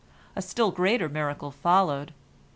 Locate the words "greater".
0.71-1.07